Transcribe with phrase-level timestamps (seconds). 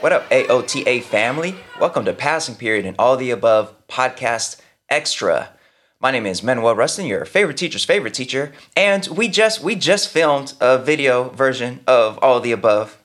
[0.00, 1.56] What up, AOTA family?
[1.80, 5.48] Welcome to Passing Period and All the Above Podcast Extra.
[5.98, 10.08] My name is Manuel Rustin, your favorite teacher's favorite teacher, and we just we just
[10.08, 13.02] filmed a video version of All the Above,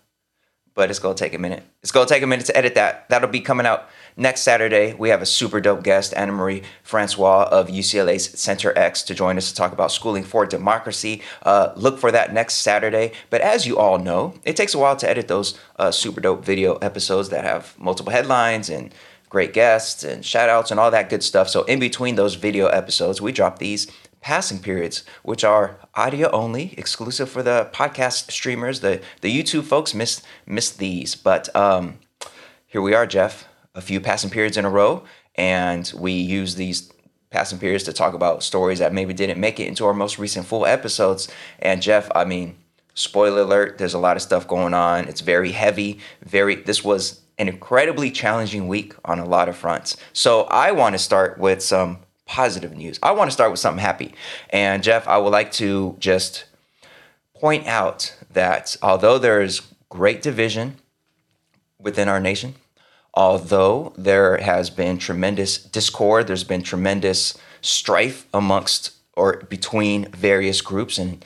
[0.75, 1.63] but it's gonna take a minute.
[1.81, 3.09] It's gonna take a minute to edit that.
[3.09, 4.93] That'll be coming out next Saturday.
[4.93, 9.49] We have a super dope guest, Annamarie Francois of UCLA's Center X, to join us
[9.49, 11.21] to talk about schooling for democracy.
[11.43, 13.11] Uh, look for that next Saturday.
[13.29, 16.43] But as you all know, it takes a while to edit those uh, super dope
[16.43, 18.93] video episodes that have multiple headlines and
[19.29, 21.49] great guests and shout outs and all that good stuff.
[21.49, 23.91] So, in between those video episodes, we drop these
[24.21, 28.79] passing periods, which are audio only, exclusive for the podcast streamers.
[28.79, 31.99] The the YouTube folks missed missed these, but um,
[32.67, 33.47] here we are, Jeff.
[33.75, 35.03] A few passing periods in a row,
[35.35, 36.91] and we use these
[37.31, 40.45] passing periods to talk about stories that maybe didn't make it into our most recent
[40.45, 41.27] full episodes.
[41.59, 42.55] And Jeff, I mean,
[42.93, 45.07] spoiler alert, there's a lot of stuff going on.
[45.07, 45.99] It's very heavy.
[46.23, 46.55] Very.
[46.55, 49.97] This was an incredibly challenging week on a lot of fronts.
[50.13, 52.99] So I want to start with some positive news.
[53.01, 54.13] I want to start with something happy.
[54.51, 56.45] And Jeff, I would like to just
[57.33, 60.77] point out that although there is great division
[61.79, 62.55] within our nation,
[63.13, 70.97] although there has been tremendous discord, there's been tremendous strife amongst or between various groups
[70.97, 71.23] and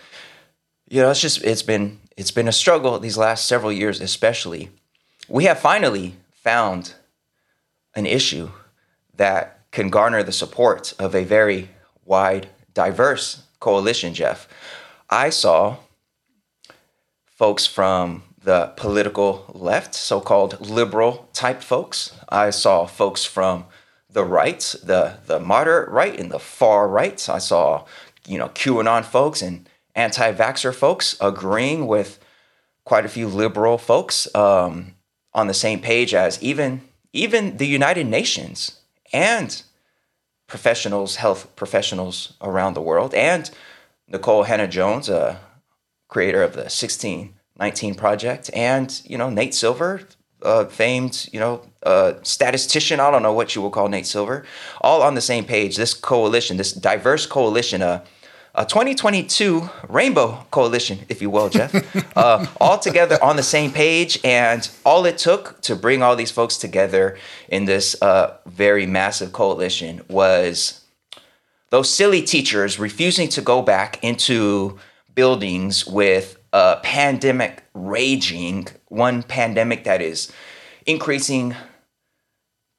[0.89, 4.69] you know, it's just it's been it's been a struggle these last several years especially
[5.27, 6.93] we have finally found
[7.95, 8.49] an issue
[9.15, 11.69] that can garner the support of a very
[12.05, 14.47] wide, diverse coalition, Jeff.
[15.09, 15.77] I saw
[17.25, 22.15] folks from the political left, so called liberal type folks.
[22.29, 23.65] I saw folks from
[24.09, 27.27] the right, the, the moderate right, and the far right.
[27.27, 27.83] I saw,
[28.25, 32.19] you know, QAnon folks and anti vaxxer folks agreeing with
[32.85, 34.33] quite a few liberal folks.
[34.33, 34.93] Um,
[35.33, 36.81] on the same page as even
[37.11, 38.79] even the United Nations
[39.11, 39.61] and
[40.47, 43.51] professionals, health professionals around the world, and
[44.09, 45.41] Nikole Hannah-Jones, a
[46.07, 46.69] creator of the
[47.57, 50.01] 1619 Project, and you know Nate Silver,
[50.43, 52.99] uh, famed you know uh, statistician.
[52.99, 54.45] I don't know what you will call Nate Silver,
[54.81, 55.75] all on the same page.
[55.75, 58.03] This coalition, this diverse coalition, uh,
[58.57, 61.73] a 2022 Rainbow Coalition, if you will, Jeff,
[62.17, 64.19] uh, all together on the same page.
[64.23, 67.17] And all it took to bring all these folks together
[67.49, 70.81] in this uh, very massive coalition was
[71.69, 74.79] those silly teachers refusing to go back into
[75.13, 76.37] buildings with
[76.83, 80.31] pandemic raging, one pandemic that is
[80.85, 81.55] increasing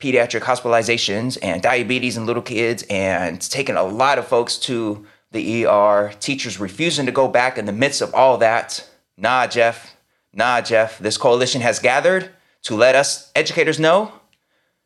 [0.00, 5.66] pediatric hospitalizations and diabetes in little kids and taking a lot of folks to the
[5.66, 8.88] ER, teachers refusing to go back in the midst of all that.
[9.16, 9.96] Nah, Jeff,
[10.32, 12.30] nah, Jeff, this coalition has gathered
[12.62, 14.12] to let us educators know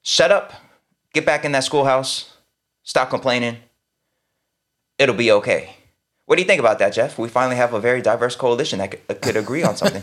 [0.03, 0.53] shut up,
[1.13, 2.37] get back in that schoolhouse,
[2.83, 3.59] stop complaining.
[4.99, 5.77] It'll be okay.
[6.27, 7.19] What do you think about that, Jeff?
[7.19, 10.03] We finally have a very diverse coalition that could, agree on something.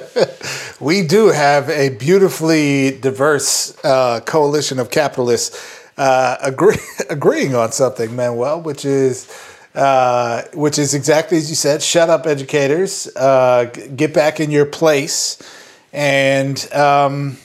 [0.80, 6.76] we do have a beautifully diverse uh, coalition of capitalists uh, agree,
[7.10, 9.30] agreeing on something, Manuel, which is
[9.74, 11.82] uh, which is exactly as you said.
[11.82, 13.14] Shut up, educators.
[13.14, 13.64] Uh,
[13.94, 15.38] get back in your place.
[15.92, 17.36] And um,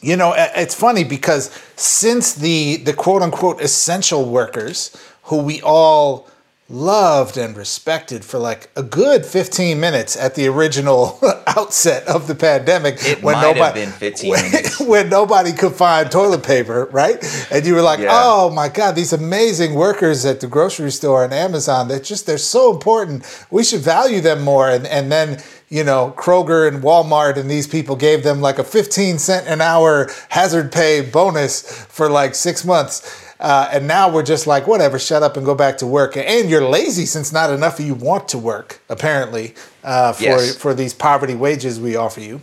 [0.00, 6.28] you know, it's funny because since the the quote unquote essential workers, who we all
[6.70, 12.34] loved and respected for like a good 15 minutes at the original outset of the
[12.34, 14.52] pandemic it when nobody been 15 when,
[14.86, 17.24] when, nobody could find toilet paper right?
[17.50, 18.10] And you were like yeah.
[18.10, 22.38] oh my god these amazing workers at the grocery store and amazon they're just they're
[22.38, 23.24] so important.
[23.50, 24.68] We should value them more.
[24.70, 28.64] And and then you know kroger and walmart and these people gave them like a
[28.64, 34.22] 15 cent an hour hazard pay bonus for like six months uh, and now we're
[34.22, 36.16] just like, whatever, shut up and go back to work.
[36.16, 39.54] And you're lazy since not enough of you want to work, apparently,
[39.84, 40.56] uh, for, yes.
[40.56, 42.40] for these poverty wages we offer you.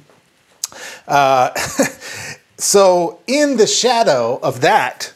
[1.07, 1.53] Uh,
[2.57, 5.13] so, in the shadow of that,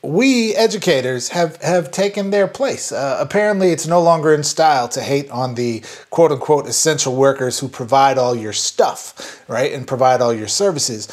[0.00, 2.92] we educators have, have taken their place.
[2.92, 7.58] Uh, apparently, it's no longer in style to hate on the quote unquote essential workers
[7.58, 11.08] who provide all your stuff, right, and provide all your services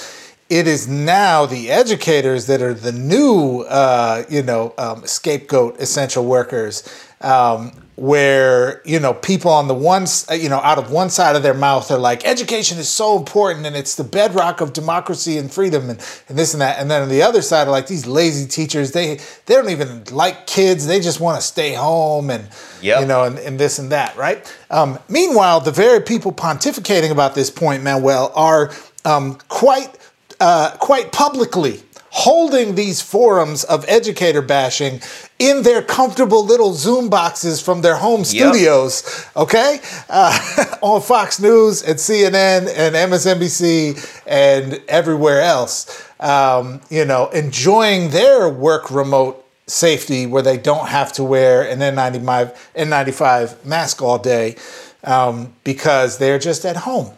[0.50, 6.24] it is now the educators that are the new, uh, you know, um, scapegoat essential
[6.24, 6.88] workers,
[7.21, 11.42] um, where you know people on the one, you know, out of one side of
[11.42, 15.51] their mouth are like, education is so important and it's the bedrock of democracy and
[15.51, 16.00] freedom and,
[16.30, 18.91] and this and that, and then on the other side are like these lazy teachers.
[18.91, 19.15] They
[19.48, 20.86] they don't even like kids.
[20.86, 22.48] They just want to stay home and
[22.83, 23.00] yep.
[23.00, 24.45] you know, and, and this and that, right?
[24.69, 28.71] Um, meanwhile, the very people pontificating about this point, Manuel, are
[29.06, 29.98] um, quite
[30.39, 31.81] uh, quite publicly
[32.15, 35.01] holding these forums of educator bashing
[35.37, 39.35] in their comfortable little Zoom boxes from their home studios, yep.
[39.35, 39.81] okay?
[40.09, 48.11] Uh, on Fox News and CNN and MSNBC and everywhere else, um, you know, enjoying
[48.11, 54.19] their work remote safety where they don't have to wear an N95, N95 mask all
[54.19, 54.55] day
[55.03, 57.11] um, because they're just at home,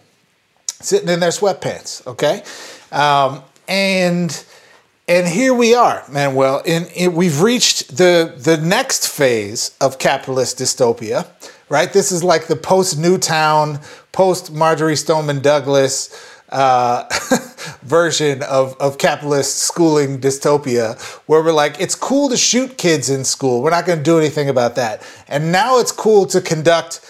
[0.65, 2.43] sitting in their sweatpants, okay?
[2.91, 4.45] Um, and
[5.09, 6.61] and here we are, Manuel.
[6.65, 11.27] In, we've reached the the next phase of capitalist dystopia,
[11.69, 11.91] right?
[11.91, 13.79] This is like the post Newtown,
[14.11, 17.03] post Marjory Stoneman Douglas uh,
[17.83, 23.23] version of of capitalist schooling dystopia, where we're like, it's cool to shoot kids in
[23.23, 23.61] school.
[23.61, 25.01] We're not going to do anything about that.
[25.27, 27.01] And now it's cool to conduct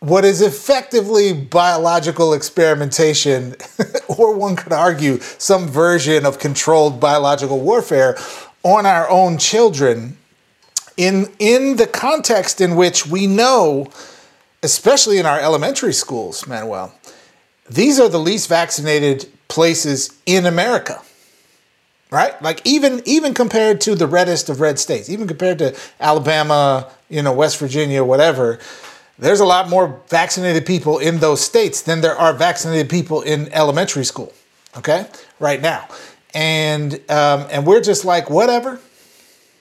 [0.00, 3.54] what is effectively biological experimentation,
[4.08, 8.16] or one could argue some version of controlled biological warfare
[8.62, 10.18] on our own children
[10.96, 13.86] in, in the context in which we know,
[14.62, 16.94] especially in our elementary schools, Manuel,
[17.68, 21.00] these are the least vaccinated places in America.
[22.10, 22.40] Right?
[22.40, 27.20] Like even even compared to the reddest of red states, even compared to Alabama, you
[27.20, 28.60] know, West Virginia, whatever,
[29.18, 33.52] there's a lot more vaccinated people in those states than there are vaccinated people in
[33.52, 34.32] elementary school.
[34.76, 35.06] Okay,
[35.40, 35.88] right now,
[36.34, 38.78] and um, and we're just like whatever,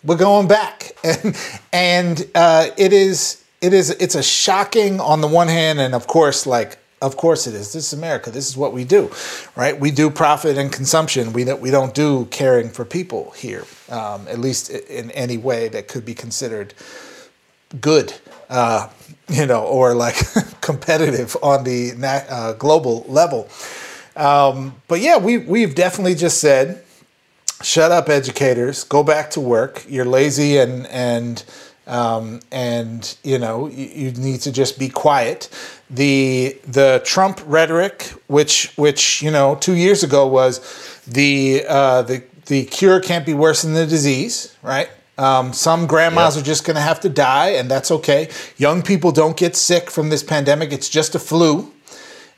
[0.04, 1.38] we're going back, and
[1.72, 6.06] and uh, it is it is it's a shocking on the one hand, and of
[6.06, 7.72] course like of course it is.
[7.72, 8.32] This is America.
[8.32, 9.12] This is what we do,
[9.56, 9.80] right?
[9.80, 11.34] We do profit and consumption.
[11.34, 15.68] We don't, we don't do caring for people here, um, at least in any way
[15.70, 16.74] that could be considered
[17.80, 18.14] good.
[18.50, 18.90] Uh,
[19.30, 20.16] you know, or like
[20.62, 21.94] competitive on the
[22.30, 23.50] uh, global level.
[24.16, 26.84] Um, but yeah, we we've definitely just said,
[27.62, 29.86] shut up, educators, go back to work.
[29.90, 31.44] You're lazy and and
[31.88, 35.50] um, and you know you, you, need to just be quiet.
[35.90, 40.60] The the Trump rhetoric, which which you know two years ago was
[41.08, 44.90] the uh, the the cure can't be worse than the disease, right?
[45.18, 46.44] Um, some grandmas yep.
[46.44, 48.30] are just going to have to die, and that's okay.
[48.58, 51.72] Young people don't get sick from this pandemic, it's just a flu.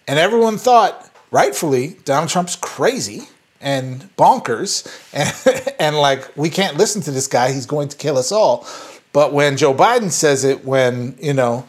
[0.07, 3.23] And everyone thought, rightfully, Donald Trump's crazy
[3.59, 8.17] and bonkers, and, and like, we can't listen to this guy, he's going to kill
[8.17, 8.67] us all.
[9.11, 11.65] But when Joe Biden says it, when, you know,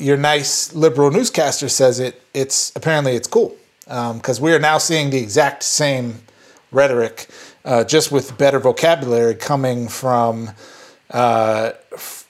[0.00, 3.54] your nice liberal newscaster says it, it's apparently it's cool
[3.84, 6.22] because um, we are now seeing the exact same
[6.72, 7.28] rhetoric
[7.70, 10.50] uh, just with better vocabulary coming from,
[11.10, 11.70] uh,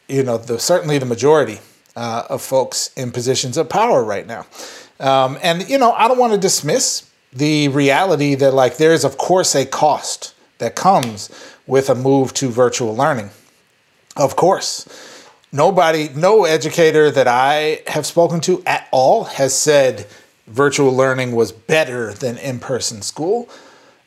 [0.06, 1.58] you know, the, certainly the majority
[1.96, 4.44] uh, of folks in positions of power right now.
[5.00, 9.02] Um, and, you know, I don't want to dismiss the reality that, like, there is,
[9.02, 11.30] of course, a cost that comes
[11.66, 13.30] with a move to virtual learning.
[14.18, 14.86] Of course.
[15.52, 20.06] Nobody, no educator that I have spoken to at all has said
[20.46, 23.48] virtual learning was better than in person school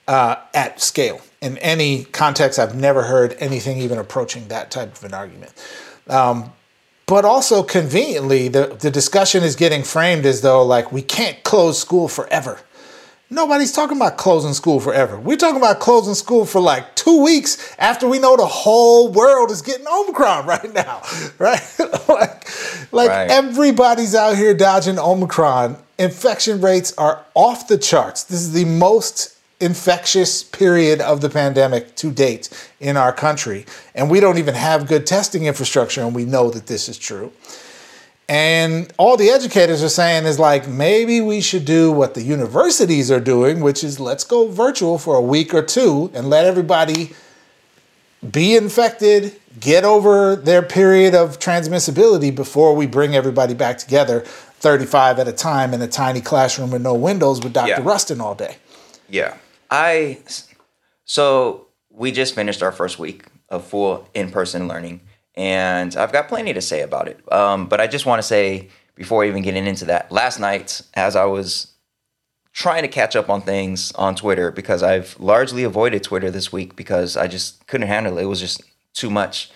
[0.08, 1.22] uh, at scale.
[1.42, 5.54] In any context, I've never heard anything even approaching that type of an argument.
[6.10, 6.54] Um,
[7.06, 11.80] but also conveniently, the, the discussion is getting framed as though like we can't close
[11.80, 12.60] school forever.
[13.30, 15.20] Nobody's talking about closing school forever.
[15.20, 19.50] We're talking about closing school for like two weeks after we know the whole world
[19.50, 21.02] is getting Omicron right now,
[21.40, 21.62] right?
[22.08, 22.48] like,
[22.94, 23.32] like right.
[23.32, 25.78] everybody's out here dodging Omicron.
[25.98, 28.24] Infection rates are off the charts.
[28.24, 33.66] This is the most infectious period of the pandemic to date in our country.
[33.96, 37.32] And we don't even have good testing infrastructure, and we know that this is true.
[38.30, 43.12] And all the educators are saying is like, maybe we should do what the universities
[43.12, 47.14] are doing, which is let's go virtual for a week or two and let everybody
[48.32, 55.20] be infected, get over their period of transmissibility before we bring everybody back together 35
[55.20, 57.68] at a time in a tiny classroom with no windows with Dr.
[57.68, 57.82] Yeah.
[57.84, 58.56] Rustin all day.
[59.10, 59.36] Yeah.
[59.74, 60.20] I
[61.04, 65.02] so we just finished our first week of full in-person learning,
[65.36, 67.20] and I've got plenty to say about it.
[67.34, 71.16] Um, but I just want to say before even getting into that, last night as
[71.16, 71.74] I was
[72.52, 76.76] trying to catch up on things on Twitter because I've largely avoided Twitter this week
[76.76, 78.24] because I just couldn't handle it.
[78.24, 78.62] It was just
[78.94, 79.50] too much.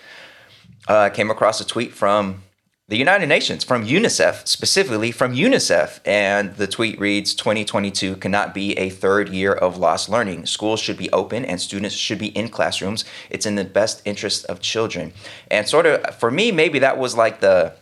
[0.89, 2.41] Uh, I came across a tweet from
[2.89, 5.99] the United Nations, from UNICEF, specifically from UNICEF.
[6.05, 10.45] And the tweet reads 2022 cannot be a third year of lost learning.
[10.45, 13.03] Schools should be open and students should be in classrooms.
[13.29, 15.11] It's in the best interest of children.
[15.51, 17.73] And sort of for me, maybe that was like the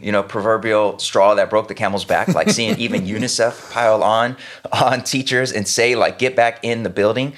[0.00, 4.36] you know, proverbial straw that broke the camel's back, like seeing even UNICEF pile on
[4.70, 7.34] on teachers and say like get back in the building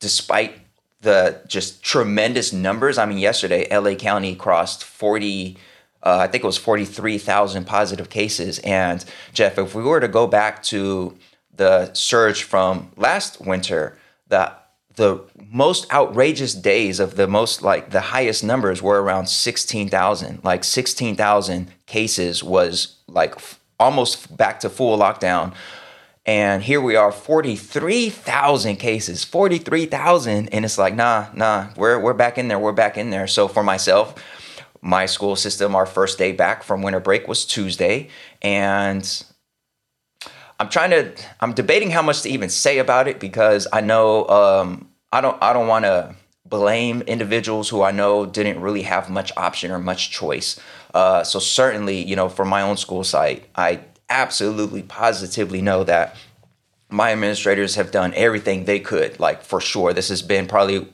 [0.00, 0.58] despite
[1.02, 2.96] the just tremendous numbers.
[2.96, 5.58] I mean, yesterday LA County crossed 40
[6.02, 10.26] uh, I think it was 43,000 positive cases and Jeff, if we were to go
[10.26, 11.16] back to
[11.54, 14.52] the surge from last winter, the
[14.96, 20.44] the most outrageous days of the most like the highest numbers were around 16,000.
[20.44, 25.54] Like 16,000 cases was like f- almost back to full lockdown.
[26.24, 32.38] And here we are 43,000 cases, 43,000 and it's like nah, nah, we're we're back
[32.38, 33.26] in there, we're back in there.
[33.26, 34.14] So for myself,
[34.82, 38.08] my school system our first day back from winter break was Tuesday
[38.42, 39.24] and
[40.58, 44.28] I'm trying to I'm debating how much to even say about it because I know
[44.28, 49.08] um, I don't I don't want to blame individuals who I know didn't really have
[49.08, 50.60] much option or much choice.
[50.92, 56.14] Uh, so certainly, you know, for my own school site, I absolutely positively know that
[56.90, 59.18] my administrators have done everything they could.
[59.18, 60.86] Like for sure, this has been probably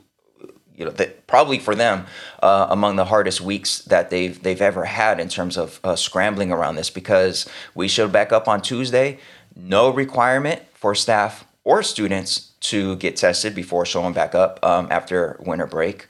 [0.77, 2.07] you know, that probably for them
[2.43, 6.51] uh, among the hardest weeks that they've they've ever had in terms of uh, scrambling
[6.51, 9.21] around this because we showed back up on Tuesday
[9.55, 15.37] no requirement for staff or students to get tested before showing back up um, after
[15.41, 16.07] winter break.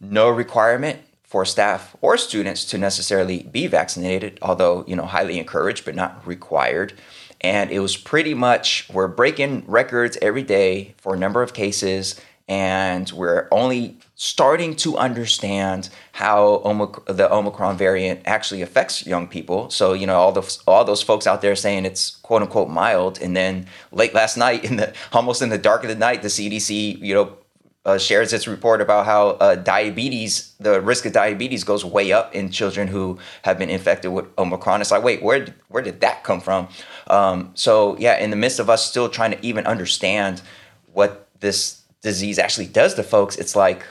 [0.00, 5.84] No requirement for staff or students to necessarily be vaccinated, although you know highly encouraged
[5.84, 6.92] but not required.
[7.40, 12.20] And it was pretty much we're breaking records every day for a number of cases
[12.48, 19.70] and we're only starting to understand how Omic- the Omicron variant actually affects young people.
[19.70, 23.20] So you know all those all those folks out there saying it's quote unquote mild,
[23.20, 26.28] and then late last night in the almost in the dark of the night, the
[26.28, 27.36] CDC you know
[27.86, 32.34] uh, shares its report about how uh, diabetes, the risk of diabetes goes way up
[32.34, 34.80] in children who have been infected with Omicron.
[34.80, 36.68] It's like, wait, where where did that come from?
[37.06, 40.42] Um, so yeah, in the midst of us still trying to even understand
[40.92, 43.84] what this disease actually does to folks, it's like,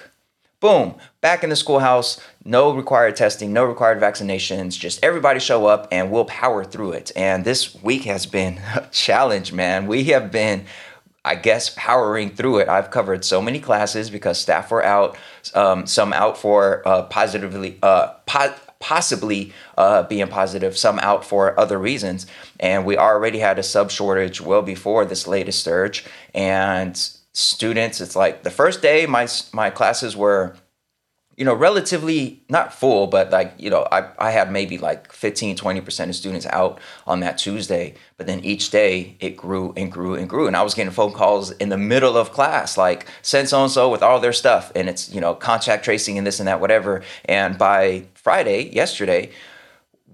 [0.59, 5.87] boom, back in the schoolhouse, no required testing, no required vaccinations, just everybody show up
[5.91, 7.11] and we'll power through it.
[7.15, 9.87] And this week has been a challenge, man.
[9.87, 10.65] We have been
[11.25, 12.69] I guess powering through it.
[12.69, 15.17] I've covered so many classes because staff were out,
[15.55, 21.59] um, some out for uh, positively, uh, po- possibly uh, being positive, some out for
[21.59, 22.27] other reasons.
[22.59, 26.05] And we already had a sub shortage well before this latest surge.
[26.35, 26.95] And
[27.35, 27.99] students.
[27.99, 30.55] It's like the first day my my classes were
[31.35, 35.57] you know relatively not full but like you know I, I had maybe like 15
[35.57, 40.15] 20% of students out on that tuesday but then each day it grew and grew
[40.15, 43.49] and grew and i was getting phone calls in the middle of class like send
[43.49, 46.39] so and so with all their stuff and it's you know contact tracing and this
[46.39, 49.29] and that whatever and by friday yesterday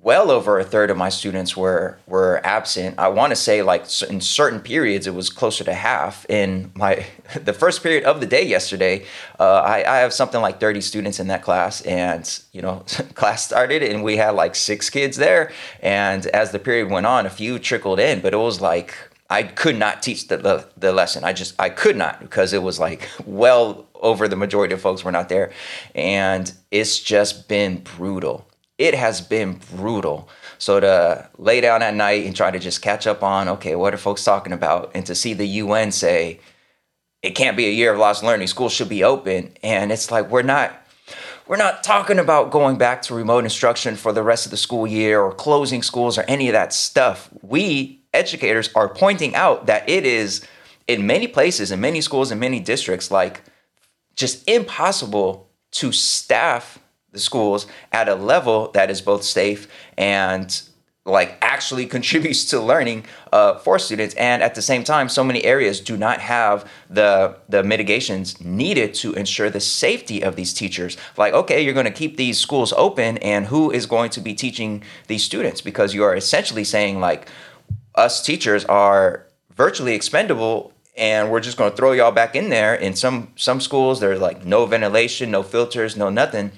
[0.04, 2.98] well over a third of my students were were absent.
[2.98, 6.26] I want to say like in certain periods it was closer to half.
[6.30, 7.06] In my
[7.36, 9.06] the first period of the day yesterday,
[9.40, 13.46] uh, I, I have something like 30 students in that class, and you know class
[13.46, 15.52] started and we had like six kids there.
[15.82, 18.96] And as the period went on, a few trickled in, but it was like
[19.30, 21.24] I could not teach the, the, the lesson.
[21.24, 25.04] I just I could not because it was like well over the majority of folks
[25.04, 25.52] were not there,
[25.94, 28.48] and it's just been brutal
[28.82, 30.28] it has been brutal.
[30.58, 33.94] So to lay down at night and try to just catch up on, okay, what
[33.94, 34.90] are folks talking about?
[34.96, 36.40] And to see the UN say,
[37.22, 39.56] it can't be a year of lost learning, schools should be open.
[39.62, 40.74] And it's like, we're not.
[41.48, 44.88] We're not talking about going back to remote instruction for the rest of the school
[44.88, 47.30] year or closing schools or any of that stuff.
[47.44, 50.44] We educators are pointing out that it is
[50.88, 53.44] in many places, in many schools, in many districts, like
[54.16, 56.80] just impossible to staff
[57.12, 60.62] the schools at a level that is both safe and
[61.06, 64.16] like actually contributes to learning uh, for students.
[64.16, 68.94] And at the same time so many areas do not have the the mitigations needed
[68.96, 70.98] to ensure the safety of these teachers.
[71.18, 74.34] Like okay you're going to keep these schools open and who is going to be
[74.34, 75.62] teaching these students?
[75.62, 77.28] Because you are essentially saying like
[77.96, 82.76] us teachers are virtually expendable and we're just going to throw y'all back in there.
[82.76, 86.52] In some some schools there's like no ventilation no filters no nothing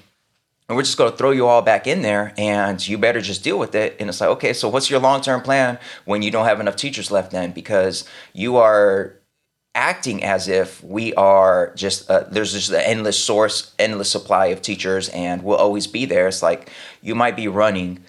[0.68, 3.44] and we're just going to throw you all back in there and you better just
[3.44, 3.96] deal with it.
[4.00, 7.10] And it's like okay so what's your long-term plan when you don't have enough teachers
[7.10, 7.52] left then?
[7.52, 9.20] Because you are
[9.74, 14.62] acting as if we are just uh, there's just an endless source endless supply of
[14.62, 16.28] teachers and we'll always be there.
[16.28, 16.70] It's like
[17.02, 18.04] you might be running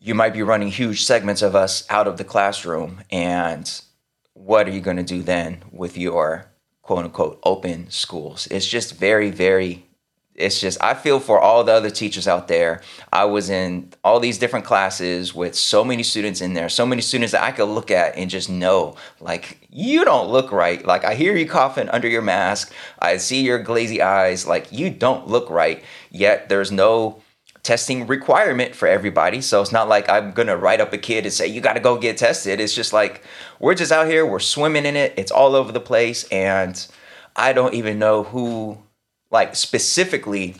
[0.00, 3.00] you might be running huge segments of us out of the classroom.
[3.10, 3.80] And
[4.34, 6.46] what are you going to do then with your
[6.82, 8.46] quote unquote open schools?
[8.50, 9.86] It's just very very
[10.34, 12.80] it's just I feel for all the other teachers out there.
[13.12, 17.02] I was in all these different classes with so many students in there, so many
[17.02, 20.84] students that I could look at and just know, like, you don't look right.
[20.84, 22.72] Like I hear you coughing under your mask.
[22.98, 24.46] I see your glazy eyes.
[24.46, 25.84] Like you don't look right.
[26.10, 27.22] Yet there's no
[27.62, 29.40] testing requirement for everybody.
[29.40, 31.98] So it's not like I'm gonna write up a kid and say, you gotta go
[31.98, 32.60] get tested.
[32.60, 33.24] It's just like
[33.58, 36.86] we're just out here, we're swimming in it, it's all over the place, and
[37.34, 38.78] I don't even know who
[39.34, 40.54] like specifically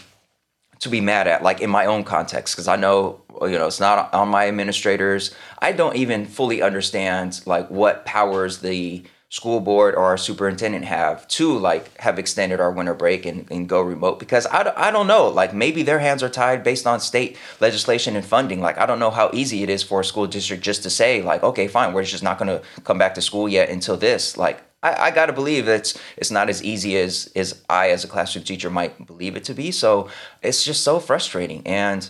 [0.80, 3.80] to be mad at like in my own context because i know you know it's
[3.80, 5.34] not on my administrators.
[5.58, 11.26] I don't even fully understand like what powers the school board or our superintendent have
[11.26, 15.08] to like have extended our winter break and, and go remote because I, I don't
[15.08, 15.28] know.
[15.28, 18.60] Like maybe their hands are tied based on state legislation and funding.
[18.60, 21.22] Like i don't know how easy it is for a school district just to say
[21.22, 24.36] like okay fine we're just not going to come back to school yet until this.
[24.36, 28.04] Like I, I got to believe it's it's not as easy as as I as
[28.04, 29.72] a classroom teacher might believe it to be.
[29.72, 30.08] So
[30.42, 32.08] it's just so frustrating, and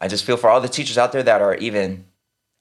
[0.00, 2.06] I just feel for all the teachers out there that are even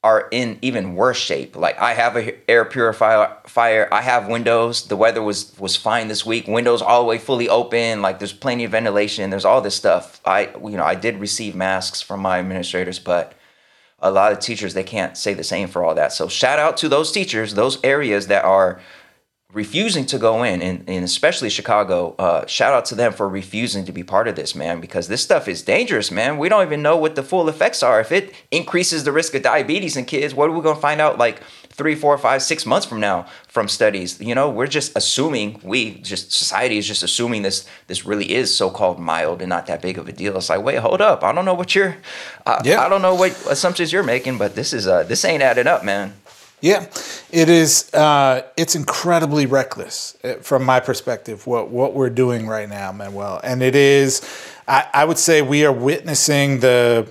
[0.04, 1.56] are in even worse shape.
[1.56, 3.88] Like I have a air purifier, fire.
[3.92, 4.88] I have windows.
[4.88, 6.48] The weather was was fine this week.
[6.48, 8.02] Windows all the way fully open.
[8.02, 9.30] Like there's plenty of ventilation.
[9.30, 10.22] There's all this stuff.
[10.26, 13.34] I you know I did receive masks from my administrators, but
[14.00, 16.14] a lot of teachers they can't say the same for all that.
[16.14, 18.82] So shout out to those teachers, those areas that are
[19.56, 23.86] refusing to go in, and, and especially Chicago, uh, shout out to them for refusing
[23.86, 26.38] to be part of this, man, because this stuff is dangerous, man.
[26.38, 28.02] We don't even know what the full effects are.
[28.02, 31.00] If it increases the risk of diabetes in kids, what are we going to find
[31.00, 34.20] out like three, four, five, six months from now from studies?
[34.20, 38.54] You know, we're just assuming, we just, society is just assuming this, this really is
[38.54, 40.36] so called mild and not that big of a deal.
[40.36, 41.24] It's like, wait, hold up.
[41.24, 41.96] I don't know what you're,
[42.46, 42.82] uh, yeah.
[42.82, 45.86] I don't know what assumptions you're making, but this is, uh, this ain't adding up,
[45.86, 46.14] man.
[46.66, 46.88] Yeah,
[47.32, 47.94] it is.
[47.94, 51.46] Uh, it's incredibly reckless uh, from my perspective.
[51.46, 54.28] What what we're doing right now, Manuel, and it is.
[54.68, 57.08] I, I would say we are witnessing the.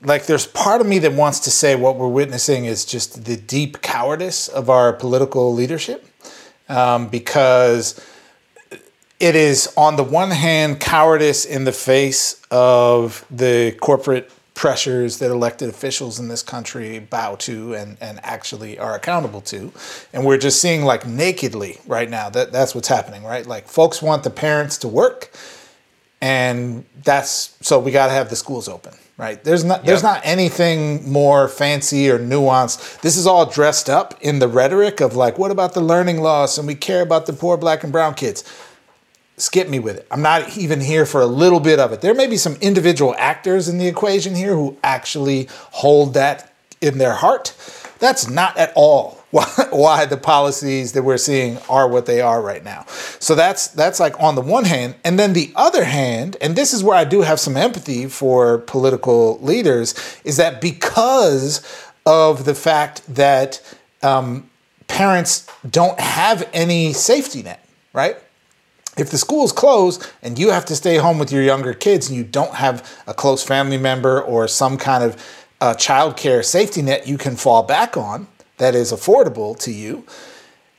[0.00, 3.36] Like, there's part of me that wants to say what we're witnessing is just the
[3.36, 6.06] deep cowardice of our political leadership,
[6.70, 8.00] um, because
[9.20, 15.30] it is on the one hand cowardice in the face of the corporate pressures that
[15.30, 19.70] elected officials in this country bow to and, and actually are accountable to.
[20.14, 23.46] And we're just seeing like nakedly right now that that's what's happening, right?
[23.46, 25.30] Like folks want the parents to work
[26.20, 29.86] and that's so we got to have the schools open right there's not yep.
[29.86, 35.00] there's not anything more fancy or nuanced this is all dressed up in the rhetoric
[35.00, 37.92] of like what about the learning loss and we care about the poor black and
[37.92, 38.44] brown kids
[39.36, 40.06] skip me with it.
[40.10, 42.00] I'm not even here for a little bit of it.
[42.00, 46.98] There may be some individual actors in the equation here who actually hold that in
[46.98, 47.54] their heart.
[47.98, 49.16] That's not at all
[49.70, 52.86] why, the policies that we're seeing are what they are right now.
[53.18, 56.72] So that's that's like on the one hand, and then the other hand, and this
[56.72, 59.94] is where I do have some empathy for political leaders,
[60.24, 61.60] is that because
[62.06, 63.60] of the fact that
[64.02, 64.48] um,
[64.86, 68.16] parents don't have any safety net, right?
[68.96, 72.16] If the school's closed and you have to stay home with your younger kids and
[72.16, 75.22] you don't have a close family member or some kind of
[75.60, 78.26] uh, child care safety net you can fall back on
[78.58, 80.04] that is affordable to you,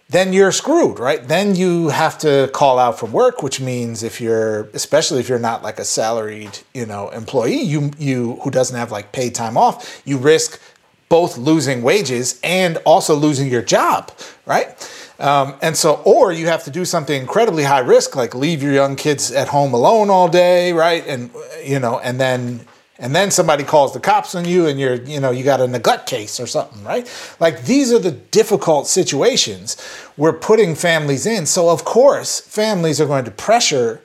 [0.10, 1.28] then you're screwed, right?
[1.28, 5.38] Then you have to call out from work, which means if you're, especially if you're
[5.38, 9.58] not like a salaried, you know, employee, you you who doesn't have like paid time
[9.58, 10.62] off, you risk
[11.10, 14.12] both losing wages and also losing your job,
[14.46, 14.76] right?
[15.20, 18.74] Um, and so, or you have to do something incredibly high risk, like leave your
[18.74, 21.06] young kids at home alone all day, right?
[21.08, 21.32] And
[21.64, 22.62] you know, and then
[23.00, 25.68] and then somebody calls the cops on you, and you're you know you got a
[25.68, 27.10] neglect case or something, right?
[27.40, 29.78] Like these are the difficult situations
[30.18, 31.48] we're putting families in.
[31.48, 34.02] So of course, families are going to pressure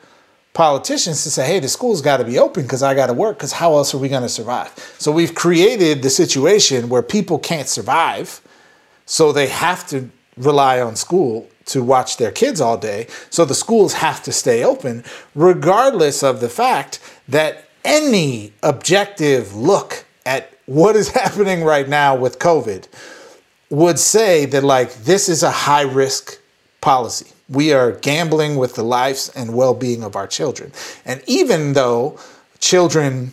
[0.54, 3.38] politicians to say, hey, the school's got to be open because I got to work
[3.38, 4.72] because how else are we going to survive?
[4.98, 8.40] So we've created the situation where people can't survive,
[9.04, 13.06] so they have to rely on school to watch their kids all day.
[13.30, 20.04] So the schools have to stay open, regardless of the fact that any objective look
[20.26, 22.88] at what is happening right now with COVID
[23.70, 26.38] would say that, like, this is a high risk
[26.80, 27.32] policy.
[27.48, 30.72] We are gambling with the lives and well being of our children.
[31.04, 32.18] And even though
[32.60, 33.32] children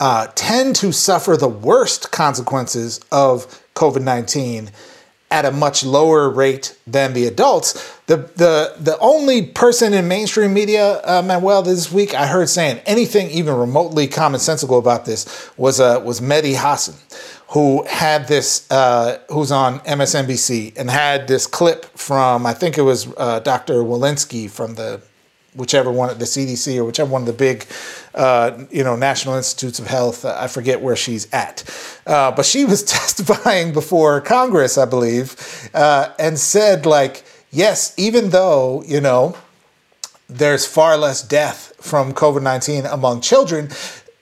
[0.00, 4.70] uh, tend to suffer the worst consequences of COVID 19
[5.30, 7.72] at a much lower rate than the adults.
[8.06, 12.80] The the the only person in mainstream media, uh, Manuel, this week I heard saying
[12.86, 16.96] anything even remotely commonsensical about this was uh, was Mehdi Hasan,
[17.48, 22.82] who had this uh, who's on MSNBC and had this clip from I think it
[22.82, 23.74] was uh, Dr.
[23.84, 25.00] Walensky from the
[25.54, 27.66] whichever one, the CDC or whichever one of the big,
[28.14, 30.24] uh, you know, National Institutes of Health.
[30.24, 31.64] I forget where she's at,
[32.06, 38.30] uh, but she was testifying before Congress, I believe, uh, and said like, yes, even
[38.30, 39.36] though you know
[40.28, 43.70] there's far less death from COVID nineteen among children,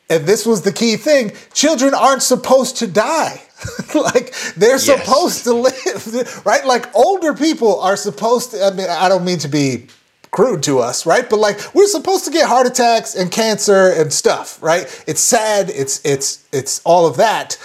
[0.09, 3.43] and this was the key thing: children aren't supposed to die.
[3.95, 4.85] like they're yes.
[4.85, 6.65] supposed to live, right?
[6.65, 8.65] Like older people are supposed to.
[8.65, 9.89] I mean, I don't mean to be
[10.31, 11.29] crude to us, right?
[11.29, 14.85] But like we're supposed to get heart attacks and cancer and stuff, right?
[15.07, 17.59] It's sad, it's it's it's all of that.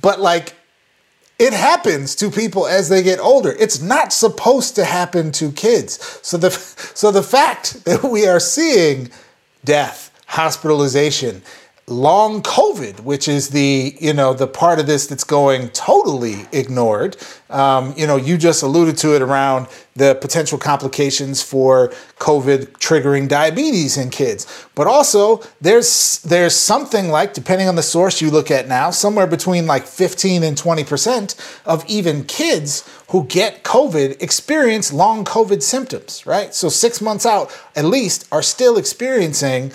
[0.00, 0.54] But like
[1.38, 3.54] it happens to people as they get older.
[3.58, 6.20] It's not supposed to happen to kids.
[6.22, 6.50] So the
[6.94, 9.10] so the fact that we are seeing
[9.64, 11.42] death, hospitalization,
[11.88, 17.16] long COVID, which is the you know the part of this that's going totally ignored.
[17.48, 23.28] Um, you know, you just alluded to it around the potential complications for COVID triggering
[23.28, 28.50] diabetes in kids, but also there's there's something like depending on the source you look
[28.50, 34.20] at now, somewhere between like 15 and 20 percent of even kids who get COVID
[34.20, 36.26] experience long COVID symptoms.
[36.26, 39.70] Right, so six months out at least are still experiencing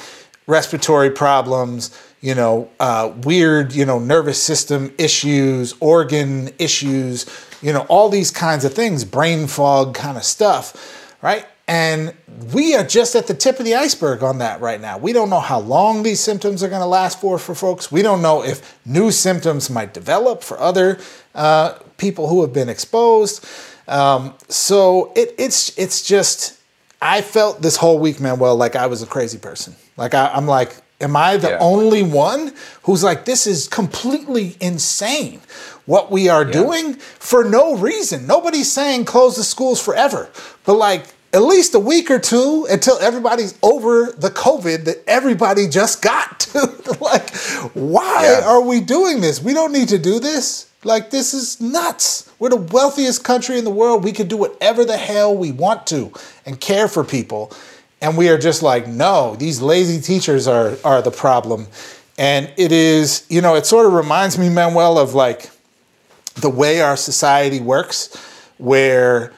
[0.48, 7.26] respiratory problems, you know, uh, weird, you know, nervous system issues, organ issues,
[7.62, 11.46] you know, all these kinds of things, brain fog kind of stuff, right?
[11.68, 12.14] And
[12.54, 14.98] we are just at the tip of the iceberg on that right now.
[14.98, 17.92] We don't know how long these symptoms are going to last for for folks.
[17.92, 21.00] We don't know if new symptoms might develop for other
[21.34, 23.46] uh, people who have been exposed.
[23.88, 26.60] Um, so it, it's it's just
[27.02, 28.38] I felt this whole week, man.
[28.38, 29.76] Well, like I was a crazy person.
[29.98, 31.58] Like I, am like, am I the yeah.
[31.60, 35.42] only one who's like, this is completely insane
[35.86, 36.52] what we are yeah.
[36.52, 38.28] doing for no reason?
[38.28, 40.30] Nobody's saying close the schools forever,
[40.66, 45.68] but like at least a week or two until everybody's over the COVID that everybody
[45.68, 46.98] just got to.
[47.00, 47.30] like,
[47.74, 48.48] why yeah.
[48.48, 49.42] are we doing this?
[49.42, 50.68] We don't need to do this.
[50.84, 52.32] Like, this is nuts.
[52.40, 54.04] We're the wealthiest country in the world.
[54.04, 56.12] We can do whatever the hell we want to
[56.46, 57.54] and care for people.
[58.02, 61.68] And we are just like, no, these lazy teachers are, are the problem.
[62.18, 65.50] And it is, you know, it sort of reminds me, Manuel, of like
[66.36, 68.16] the way our society works,
[68.58, 69.32] where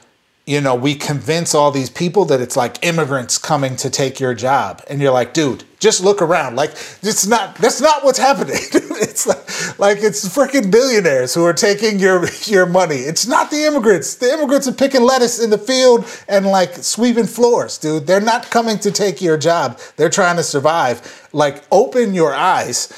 [0.46, 4.34] you know, we convince all these people that it's like immigrants coming to take your
[4.34, 4.84] job.
[4.90, 6.58] And you're like, dude, just look around.
[6.58, 8.56] Like, it's not, that's not what's happening.
[8.58, 12.98] it's like, like it's freaking billionaires who are taking your, your money.
[12.98, 14.16] It's not the immigrants.
[14.16, 18.06] The immigrants are picking lettuce in the field and like sweeping floors, dude.
[18.06, 19.80] They're not coming to take your job.
[19.96, 21.30] They're trying to survive.
[21.32, 22.92] Like, open your eyes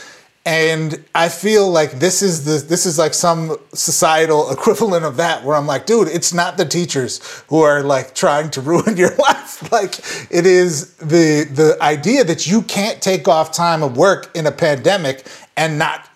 [0.45, 5.43] and I feel like this is the this is like some societal equivalent of that
[5.43, 9.15] where I'm like, dude, it's not the teachers who are like trying to ruin your
[9.15, 9.71] life.
[9.71, 9.99] like
[10.31, 14.51] it is the the idea that you can't take off time of work in a
[14.51, 15.25] pandemic
[15.58, 16.10] and not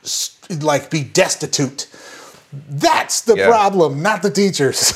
[0.61, 1.87] like be destitute.
[2.51, 3.47] That's the yeah.
[3.47, 4.93] problem, not the teachers.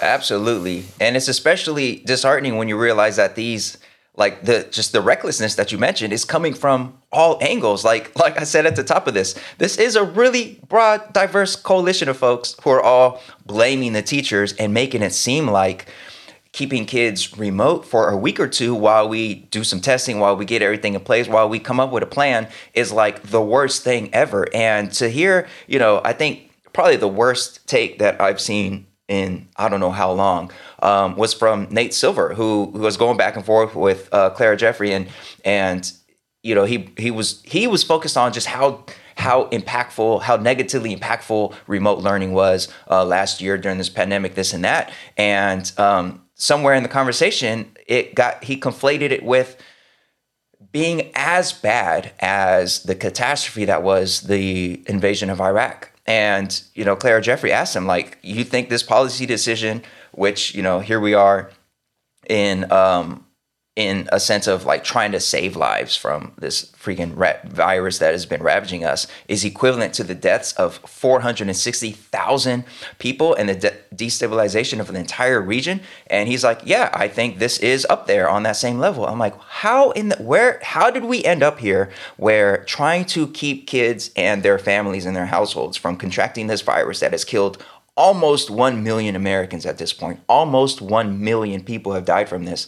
[0.00, 0.84] Absolutely.
[1.00, 3.78] And it's especially disheartening when you realize that these
[4.16, 7.84] like the just the recklessness that you mentioned is coming from all angles.
[7.84, 11.56] Like like i said at the top of this this is a really broad diverse
[11.56, 15.86] coalition of folks who are all blaming the teachers and making it seem like
[16.52, 20.44] keeping kids remote for a week or two while we do some testing while we
[20.44, 23.82] get everything in place while we come up with a plan is like the worst
[23.82, 24.46] thing ever.
[24.54, 29.46] And to hear you know i think probably the worst take that i've seen in
[29.56, 30.50] I don't know how long
[30.82, 34.56] um, was from Nate Silver, who, who was going back and forth with uh, Clara
[34.56, 35.06] Jeffrey, and
[35.44, 35.92] and
[36.42, 38.84] you know he he was he was focused on just how
[39.16, 44.54] how impactful, how negatively impactful remote learning was uh, last year during this pandemic, this
[44.54, 49.60] and that, and um, somewhere in the conversation, it got he conflated it with
[50.72, 55.91] being as bad as the catastrophe that was the invasion of Iraq.
[56.06, 60.62] And, you know, Clara Jeffrey asked him, like, you think this policy decision, which, you
[60.62, 61.50] know, here we are
[62.28, 63.26] in um,
[63.76, 68.12] in a sense of like trying to save lives from this freaking rat virus that
[68.12, 72.64] has been ravaging us is equivalent to the deaths of 460,000
[72.98, 75.80] people and the de- destabilization of an entire region.
[76.08, 79.06] And he's like yeah I think this is up there on that same level.
[79.06, 83.28] I'm like how in the where how did we end up here where trying to
[83.28, 87.64] keep kids and their families and their households from contracting this virus that has killed
[87.94, 90.18] almost 1 million Americans at this point?
[90.28, 92.66] Almost 1 million people have died from this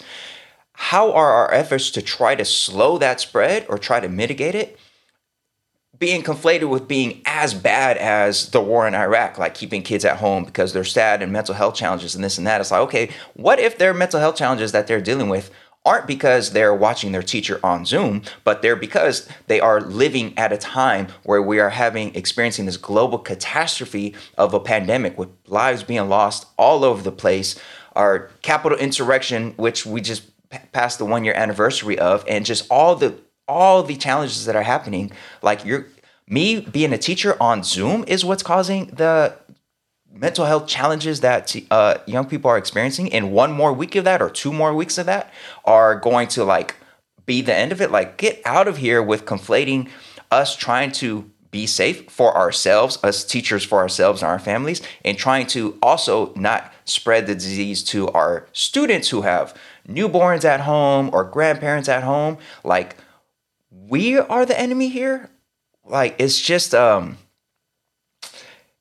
[0.74, 4.78] how are our efforts to try to slow that spread or try to mitigate it
[5.98, 10.18] being conflated with being as bad as the war in Iraq, like keeping kids at
[10.18, 12.60] home because they're sad and mental health challenges and this and that.
[12.60, 15.50] It's like, okay, what if their mental health challenges that they're dealing with
[15.84, 20.52] aren't because they're watching their teacher on Zoom, but they're because they are living at
[20.52, 25.82] a time where we are having experiencing this global catastrophe of a pandemic with lives
[25.82, 27.58] being lost all over the place.
[27.94, 30.33] Our Capitol insurrection, which we just
[30.72, 34.62] passed the one year anniversary of, and just all the all the challenges that are
[34.62, 35.12] happening.
[35.42, 35.86] Like you're
[36.28, 39.36] me being a teacher on Zoom is what's causing the
[40.14, 44.22] mental health challenges that uh, young people are experiencing and one more week of that
[44.22, 45.32] or two more weeks of that
[45.64, 46.76] are going to like
[47.26, 49.88] be the end of it like get out of here with conflating
[50.30, 55.18] us trying to be safe for ourselves us teachers for ourselves and our families and
[55.18, 59.52] trying to also not spread the disease to our students who have
[59.88, 62.96] newborns at home or grandparents at home like
[63.70, 65.30] we are the enemy here?
[65.84, 67.18] Like it's just um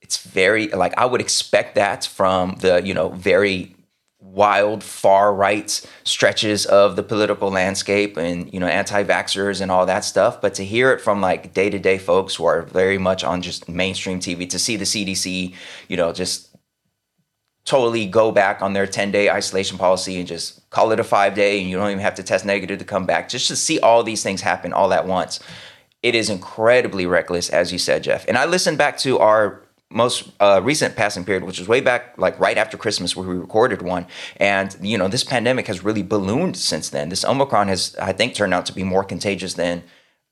[0.01, 3.75] it's very like I would expect that from the you know very
[4.19, 10.05] wild far right stretches of the political landscape and you know anti-vaxxers and all that
[10.05, 10.39] stuff.
[10.41, 14.19] But to hear it from like day-to-day folks who are very much on just mainstream
[14.19, 15.53] tv to see the cdc
[15.87, 16.55] you know just
[17.65, 21.59] totally go back on their 10-day isolation policy and just call it a five day
[21.62, 24.03] and you don't even have to test negative to come back just to see all
[24.03, 25.39] these things happen all at once
[26.01, 30.31] it is incredibly reckless as you said jeff and i listened back to our most
[30.39, 33.81] uh, recent passing period, which was way back, like right after Christmas, where we recorded
[33.81, 34.07] one.
[34.38, 37.09] And you know, this pandemic has really ballooned since then.
[37.09, 39.83] This Omicron has, I think, turned out to be more contagious than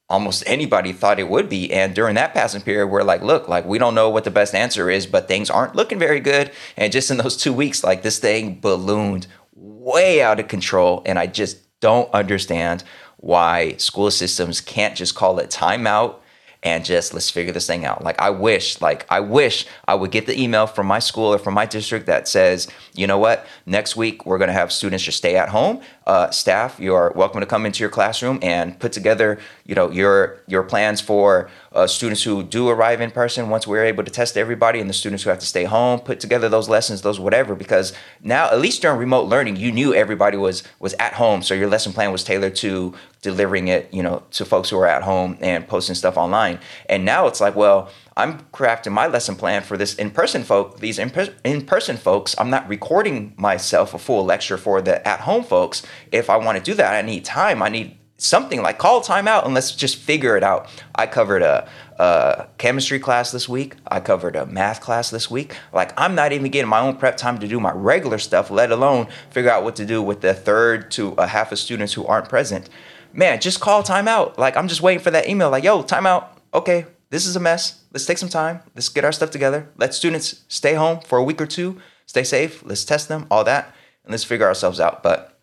[0.10, 1.72] almost anybody thought it would be.
[1.72, 4.54] And during that passing period, we're like, look, like we don't know what the best
[4.54, 6.52] answer is, but things aren't looking very good.
[6.76, 9.28] And just in those two weeks, like this thing ballooned
[9.62, 11.04] way out of control.
[11.06, 12.84] And I just don't understand
[13.18, 16.16] why school systems can't just call it timeout
[16.64, 18.04] and just let's figure this thing out.
[18.04, 21.40] Like I wish, like I wish I would get the email from my school or
[21.40, 25.18] from my district that says, you know what, next week we're gonna have students just
[25.18, 25.82] stay at home.
[26.08, 30.40] Uh, staff, you're welcome to come into your classroom and put together, you know, your
[30.48, 33.50] your plans for uh, students who do arrive in person.
[33.50, 36.20] Once we're able to test everybody and the students who have to stay home put
[36.20, 40.38] together those lessons those whatever because now at least during remote learning you knew everybody
[40.38, 41.44] was was at home.
[41.44, 44.88] So your lesson plan was tailored to delivering it you know to folks who are
[44.88, 46.58] at home and posting stuff online.
[46.90, 51.00] And now it's like well I'm crafting my lesson plan for this in-person folk, these
[51.00, 52.36] in-person folks.
[52.38, 55.84] I'm not recording myself a full lecture for the at-home folks.
[56.12, 57.62] If I want to do that, I need time.
[57.62, 60.70] I need something like call time out and let's just figure it out.
[60.94, 63.76] I covered a, a, chemistry class this week.
[63.88, 65.56] I covered a math class this week.
[65.74, 68.72] Like I'm not even getting my own prep time to do my regular stuff, let
[68.72, 72.06] alone figure out what to do with the third to a half of students who
[72.06, 72.70] aren't present.
[73.12, 74.38] Man, just call time out.
[74.38, 75.50] Like I'm just waiting for that email.
[75.50, 76.38] Like, yo, time out.
[76.54, 77.82] Okay, this is a mess.
[77.94, 78.62] Let's take some time.
[78.74, 79.70] Let's get our stuff together.
[79.78, 81.80] Let students stay home for a week or two.
[82.06, 82.64] Stay safe.
[82.66, 83.28] Let's test them.
[83.30, 85.04] All that, and let's figure ourselves out.
[85.04, 85.38] But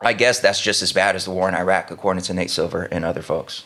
[0.00, 2.84] I guess that's just as bad as the war in Iraq, according to Nate Silver
[2.84, 3.64] and other folks.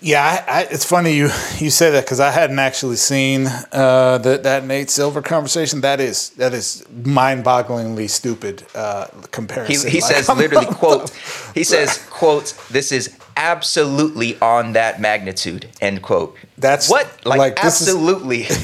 [0.00, 1.24] Yeah, I, I, it's funny you
[1.58, 5.80] you say that because I hadn't actually seen uh, that that Nate Silver conversation.
[5.80, 9.90] That is that is mind-bogglingly stupid uh, comparison.
[9.90, 11.10] He, he like, says literally quote.
[11.54, 12.54] He says quote.
[12.70, 15.68] This is absolutely on that magnitude.
[15.80, 16.36] End quote.
[16.58, 18.46] That's what like, like absolutely.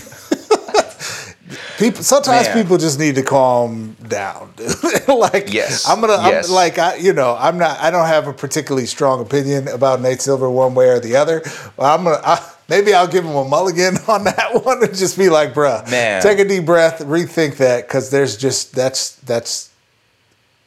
[1.78, 2.62] People sometimes Man.
[2.62, 4.52] people just need to calm down.
[5.08, 6.48] like yes, I'm gonna yes.
[6.48, 10.00] I'm, like I you know I'm not I don't have a particularly strong opinion about
[10.00, 11.42] Nate Silver one way or the other.
[11.78, 15.28] I'm gonna I, maybe I'll give him a mulligan on that one and just be
[15.28, 16.22] like, bruh, Man.
[16.22, 19.70] take a deep breath, rethink that because there's just that's that's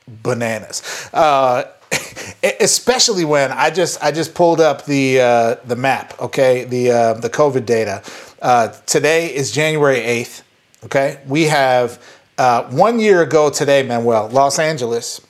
[0.08, 1.10] bananas.
[1.14, 1.64] Uh,
[2.60, 6.20] especially when I just I just pulled up the uh, the map.
[6.20, 8.02] Okay, the uh, the COVID data.
[8.42, 10.44] Uh, today is January eighth.
[10.84, 12.02] Okay, we have
[12.38, 15.22] uh, one year ago today, Manuel, Los Angeles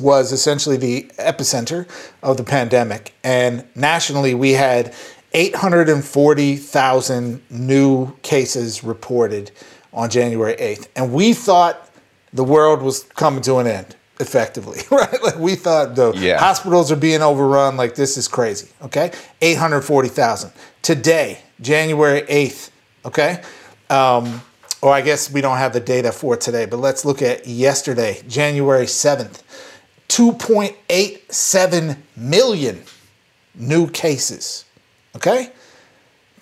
[0.00, 1.86] was essentially the epicenter
[2.22, 4.92] of the pandemic, and nationally we had
[5.34, 9.52] 840,000 new cases reported
[9.92, 11.88] on January 8th, and we thought
[12.32, 15.22] the world was coming to an end effectively, right?
[15.22, 16.38] Like we thought the yeah.
[16.38, 19.12] hospitals are being overrun, like this is crazy, okay?
[19.40, 20.52] 840,000.
[20.82, 22.70] Today, January 8th,
[23.04, 23.42] okay?
[23.90, 24.42] Um,
[24.80, 28.22] or I guess we don't have the data for today, but let's look at yesterday,
[28.28, 29.42] January 7th.
[30.08, 32.82] 2.87 million
[33.54, 34.64] new cases.
[35.16, 35.50] Okay?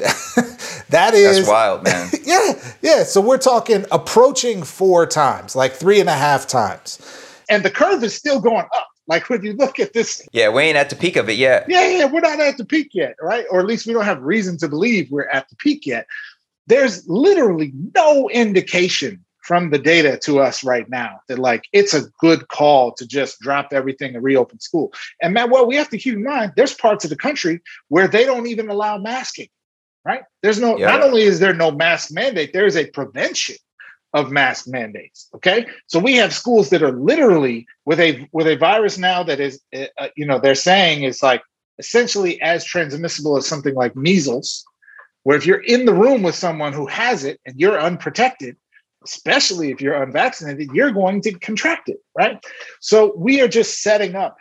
[0.89, 2.11] that is That's wild, man.
[2.25, 3.05] yeah, yeah.
[3.05, 6.99] So we're talking approaching four times, like three and a half times.
[7.51, 8.89] And the curve is still going up.
[9.07, 10.27] Like when you look at this.
[10.33, 11.67] Yeah, we ain't at the peak of it yet.
[11.69, 13.45] Yeah, yeah, we're not at the peak yet, right?
[13.51, 16.07] Or at least we don't have reason to believe we're at the peak yet
[16.71, 22.09] there's literally no indication from the data to us right now that like it's a
[22.21, 24.93] good call to just drop everything and reopen school.
[25.21, 28.07] And man, well, we have to keep in mind there's parts of the country where
[28.07, 29.49] they don't even allow masking,
[30.05, 30.23] right?
[30.43, 30.87] There's no, yeah.
[30.87, 33.57] not only is there no mask mandate, there is a prevention
[34.13, 35.29] of mask mandates.
[35.35, 39.41] Okay, so we have schools that are literally with a with a virus now that
[39.41, 41.43] is, uh, you know, they're saying is like
[41.79, 44.65] essentially as transmissible as something like measles,
[45.23, 48.57] where if you're in the room with someone who has it and you're unprotected,
[49.05, 52.43] especially if you're unvaccinated, you're going to contract it, right?
[52.81, 54.37] So we are just setting up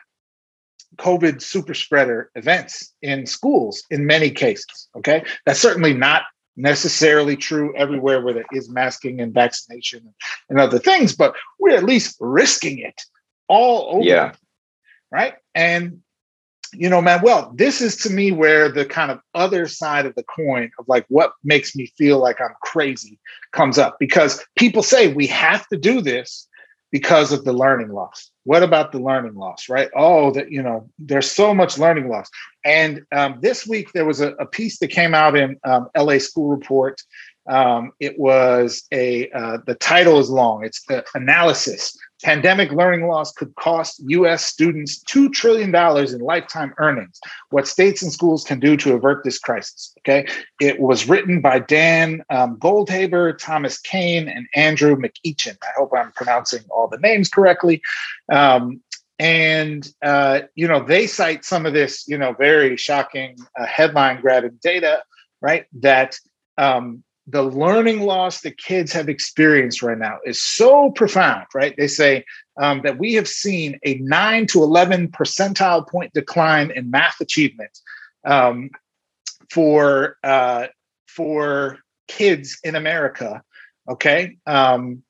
[0.97, 4.89] COVID super spreader events in schools in many cases.
[4.97, 5.23] Okay.
[5.45, 6.23] That's certainly not
[6.60, 10.13] necessarily true everywhere where there is masking and vaccination
[10.50, 13.02] and other things, but we're at least risking it
[13.48, 14.04] all over.
[14.04, 14.34] Yeah.
[15.12, 15.36] Right.
[15.56, 16.02] And
[16.74, 20.13] you know, man, well, this is to me where the kind of other side of
[20.13, 23.19] the coin of like what makes me feel like I'm crazy
[23.54, 26.48] comes up because people say we have to do this
[26.91, 28.32] because of the learning loss.
[28.43, 29.89] What about the learning loss, right?
[29.95, 32.30] Oh, that, you know, there's so much learning loss.
[32.65, 36.17] And um, this week there was a, a, piece that came out in um, LA
[36.17, 36.99] School Report.
[37.47, 43.32] Um, it was a, uh, the title is long, it's the analysis Pandemic learning loss
[43.32, 47.19] could cost US students $2 trillion in lifetime earnings.
[47.49, 49.93] What states and schools can do to avert this crisis.
[49.99, 50.27] Okay.
[50.60, 55.58] It was written by Dan um, Goldhaber, Thomas Kane, and Andrew McEachin.
[55.62, 57.82] I hope I'm pronouncing all the names correctly.
[58.32, 58.82] Um,
[59.19, 64.21] and uh, you know they cite some of this you know very shocking uh, headline
[64.21, 65.03] grabbing data
[65.41, 66.17] right that
[66.58, 71.76] um, the learning loss that kids have experienced right now is so profound, right?
[71.78, 72.26] They say
[72.60, 77.78] um, that we have seen a 9 to 11 percentile point decline in math achievement
[78.26, 78.72] um,
[79.52, 80.68] for, uh,
[81.08, 83.44] for kids in America,
[83.88, 85.04] okay, um,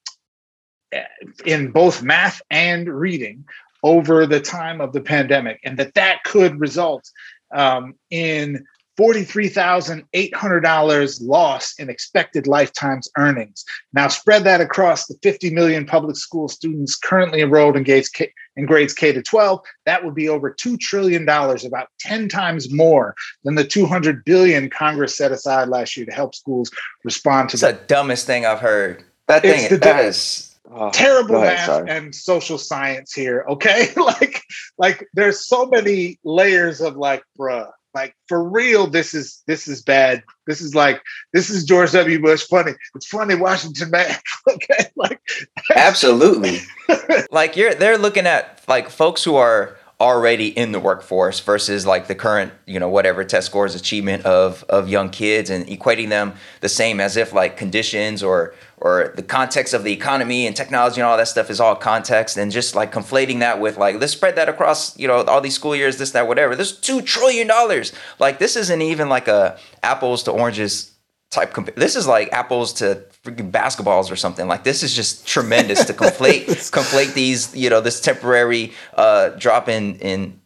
[1.45, 3.45] in both math and reading
[3.83, 7.09] over the time of the pandemic, and that that could result
[7.53, 8.65] um, in
[8.99, 13.63] $43,800 loss in expected lifetime's earnings.
[13.93, 18.31] Now, spread that across the 50 million public school students currently enrolled in grades K,
[18.55, 19.59] in grades K to 12.
[19.85, 25.17] That would be over $2 trillion, about 10 times more than the 200 billion Congress
[25.17, 26.69] set aside last year to help schools
[27.03, 29.03] respond to it's the dumbest thing I've heard.
[29.27, 31.89] That thing, it's the that is Oh, terrible ahead, math sorry.
[31.89, 34.43] and social science here okay like
[34.77, 39.81] like there's so many layers of like bruh like for real, this is this is
[39.81, 40.23] bad.
[40.45, 41.01] This is like
[41.33, 42.21] this is George W.
[42.21, 42.73] Bush funny.
[42.95, 44.15] It's funny Washington man.
[44.49, 45.19] okay, like
[45.75, 46.59] absolutely.
[47.31, 52.07] like you're they're looking at like folks who are already in the workforce versus like
[52.07, 56.33] the current you know whatever test scores achievement of of young kids and equating them
[56.61, 61.01] the same as if like conditions or or the context of the economy and technology
[61.01, 64.13] and all that stuff is all context and just like conflating that with like let's
[64.13, 66.55] spread that across you know all these school years this that whatever.
[66.55, 67.91] There's two trillion dollars.
[68.19, 70.91] Like this isn't even like a apples to oranges
[71.29, 74.47] type comp- this is like apples to freaking basketballs or something.
[74.47, 79.69] Like this is just tremendous to conflate conflate these you know this temporary uh drop
[79.69, 80.39] in in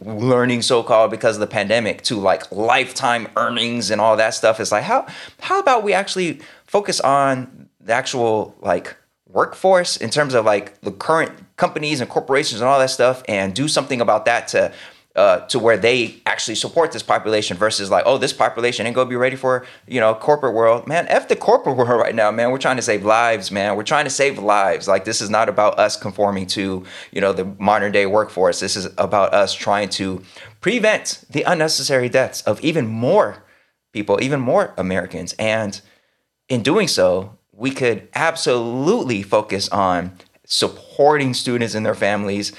[0.00, 4.60] learning so called because of the pandemic to like lifetime earnings and all that stuff.
[4.60, 5.06] Is like how
[5.40, 8.96] how about we actually focus on the actual like
[9.28, 13.54] workforce in terms of like the current companies and corporations and all that stuff and
[13.54, 14.72] do something about that to
[15.16, 19.08] uh, to where they actually support this population versus like, oh, this population ain't gonna
[19.08, 21.06] be ready for you know corporate world, man.
[21.08, 22.50] F the corporate world right now, man.
[22.50, 23.76] We're trying to save lives, man.
[23.76, 24.86] We're trying to save lives.
[24.86, 28.60] Like this is not about us conforming to you know the modern day workforce.
[28.60, 30.22] This is about us trying to
[30.60, 33.42] prevent the unnecessary deaths of even more
[33.92, 35.80] people, even more Americans, and
[36.48, 40.12] in doing so, we could absolutely focus on
[40.44, 42.52] supporting students and their families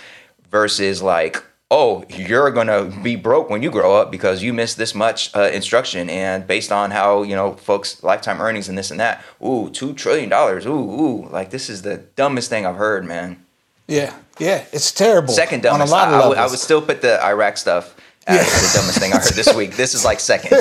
[0.50, 4.96] versus like oh you're gonna be broke when you grow up because you missed this
[4.96, 9.00] much uh, instruction and based on how you know folks lifetime earnings and this and
[9.00, 9.24] that.
[9.44, 10.66] Ooh two trillion dollars.
[10.66, 13.44] Ooh ooh like this is the dumbest thing i've heard man.
[13.88, 16.38] Yeah yeah it's terrible second dumbest on a lot of I, levels.
[16.38, 17.96] I, would still put the iraq stuff
[18.28, 18.44] as yeah.
[18.44, 20.58] the dumbest thing i heard this week this is like second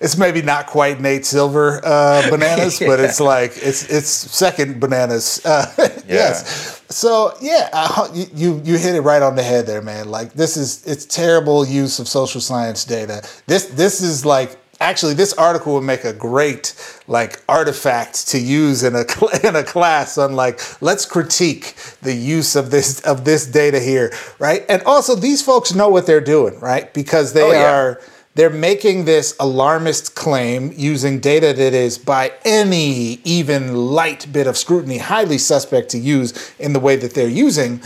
[0.00, 2.88] it's maybe not quite Nate Silver uh, bananas, yeah.
[2.88, 5.44] but it's like it's it's second bananas.
[5.44, 5.90] Uh, yeah.
[6.06, 6.82] Yes.
[6.90, 10.10] So yeah, uh, you you hit it right on the head there, man.
[10.10, 13.26] Like this is it's terrible use of social science data.
[13.46, 16.74] This this is like actually this article would make a great
[17.08, 19.04] like artifact to use in a
[19.44, 24.12] in a class on like let's critique the use of this of this data here
[24.38, 27.74] right and also these folks know what they're doing right because they oh, yeah.
[27.74, 28.00] are
[28.34, 34.58] they're making this alarmist claim using data that is, by any even light bit of
[34.58, 37.80] scrutiny, highly suspect to use in the way that they're using.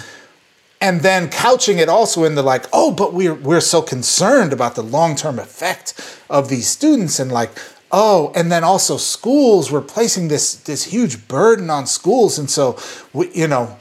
[0.81, 4.74] And then couching it also in the like, oh, but we're we're so concerned about
[4.76, 5.95] the long-term effect
[6.31, 7.51] of these students and like,
[7.91, 12.39] oh, and then also schools, we're placing this this huge burden on schools.
[12.39, 12.79] And so
[13.12, 13.76] we, you know,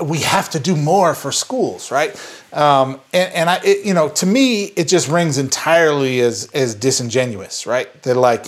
[0.00, 2.14] we have to do more for schools, right?
[2.52, 6.74] Um, and, and I, it, you know, to me, it just rings entirely as as
[6.74, 8.02] disingenuous, right?
[8.02, 8.46] That like,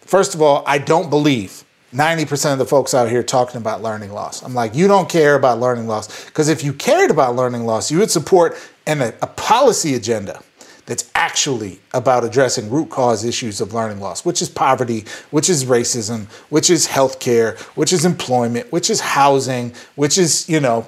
[0.00, 1.63] first of all, I don't believe
[1.94, 4.42] 90% of the folks out here talking about learning loss.
[4.42, 7.90] I'm like, you don't care about learning loss because if you cared about learning loss,
[7.90, 10.42] you would support an, a, a policy agenda
[10.86, 15.64] that's actually about addressing root cause issues of learning loss, which is poverty, which is
[15.64, 20.86] racism, which is healthcare, which is employment, which is housing, which is, you know,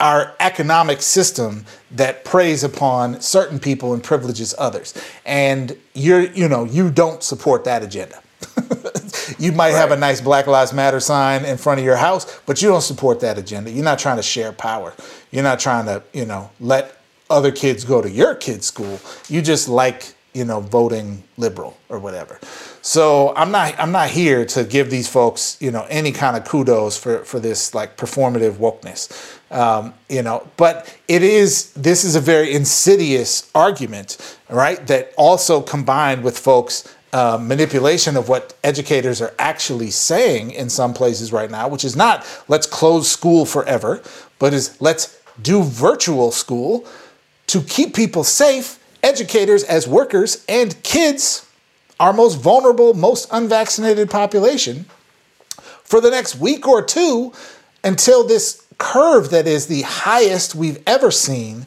[0.00, 4.94] our economic system that preys upon certain people and privileges others.
[5.24, 8.20] And you're, you know, you don't support that agenda.
[9.38, 9.78] you might right.
[9.78, 12.82] have a nice Black Lives Matter sign in front of your house, but you don't
[12.82, 13.70] support that agenda.
[13.70, 14.92] You're not trying to share power.
[15.30, 16.96] You're not trying to, you know, let
[17.30, 19.00] other kids go to your kid's school.
[19.28, 22.38] You just like, you know, voting liberal or whatever.
[22.82, 26.44] So I'm not I'm not here to give these folks, you know, any kind of
[26.44, 29.38] kudos for for this like performative wokeness.
[29.50, 34.84] Um, you know, but it is this is a very insidious argument, right?
[34.86, 40.94] That also combined with folks uh, manipulation of what educators are actually saying in some
[40.94, 44.02] places right now, which is not let's close school forever,
[44.38, 46.86] but is let's do virtual school
[47.48, 51.46] to keep people safe, educators as workers, and kids,
[52.00, 54.86] our most vulnerable, most unvaccinated population,
[55.84, 57.32] for the next week or two
[57.84, 61.66] until this curve that is the highest we've ever seen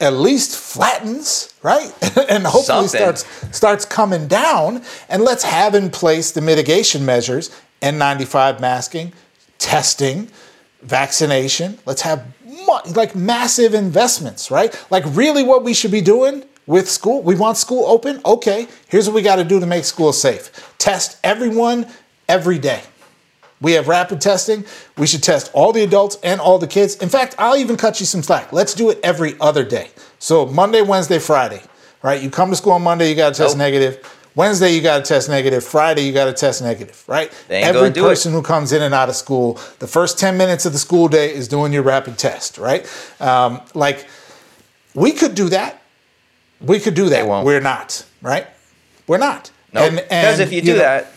[0.00, 1.92] at least flattens, right?
[2.28, 2.88] and hopefully Something.
[2.88, 4.82] starts starts coming down.
[5.08, 7.50] And let's have in place the mitigation measures,
[7.82, 9.12] N95 masking,
[9.58, 10.28] testing,
[10.82, 11.78] vaccination.
[11.86, 12.26] Let's have
[12.94, 14.74] like massive investments, right?
[14.90, 17.22] Like really what we should be doing with school.
[17.22, 18.20] We want school open.
[18.24, 20.74] Okay, here's what we got to do to make school safe.
[20.78, 21.86] Test everyone
[22.28, 22.82] every day.
[23.60, 24.64] We have rapid testing.
[24.98, 26.96] We should test all the adults and all the kids.
[26.96, 28.52] In fact, I'll even cut you some slack.
[28.52, 29.90] Let's do it every other day.
[30.18, 31.62] So Monday, Wednesday, Friday,
[32.02, 32.20] right?
[32.20, 33.64] You come to school on Monday, you got to test nope.
[33.64, 34.20] negative.
[34.34, 35.64] Wednesday you got to test negative.
[35.64, 37.32] Friday you got to test negative, right?
[37.48, 40.78] Every person who comes in and out of school, the first 10 minutes of the
[40.78, 42.84] school day is doing your rapid test, right?
[43.20, 44.08] Um, like
[44.94, 45.80] we could do that.
[46.60, 47.26] We could do that.
[47.44, 48.46] We're not, right?
[49.06, 49.50] We're not.
[49.72, 50.04] No, nope.
[50.04, 51.12] because if you do know, that,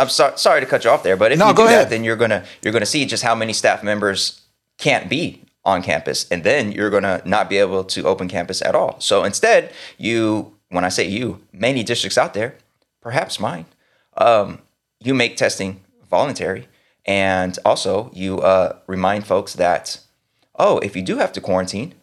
[0.00, 2.04] I'm so, sorry to cut you off there, but if no, you do that, then
[2.04, 4.40] you're gonna you're gonna see just how many staff members
[4.78, 8.74] can't be on campus, and then you're gonna not be able to open campus at
[8.74, 8.98] all.
[9.00, 12.54] So instead, you when I say you, many districts out there,
[13.00, 13.66] perhaps mine,
[14.16, 14.60] um,
[15.00, 16.68] you make testing voluntary.
[17.06, 20.00] And also, you uh, remind folks that,
[20.58, 21.94] oh, if you do have to quarantine,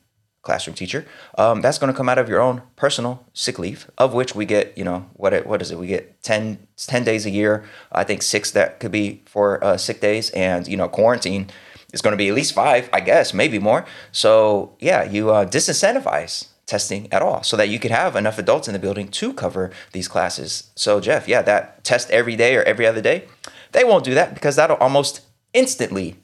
[0.47, 1.05] classroom teacher,
[1.37, 4.45] um, that's going to come out of your own personal sick leave, of which we
[4.45, 5.77] get, you know, what it, what is it?
[5.77, 7.65] We get 10, 10 days a year.
[7.91, 10.29] I think six that could be for uh, sick days.
[10.31, 11.49] And, you know, quarantine
[11.93, 13.85] is going to be at least five, I guess, maybe more.
[14.11, 18.67] So, yeah, you uh, disincentivize testing at all so that you could have enough adults
[18.67, 20.71] in the building to cover these classes.
[20.75, 23.27] So, Jeff, yeah, that test every day or every other day,
[23.73, 25.21] they won't do that because that'll almost
[25.53, 26.15] instantly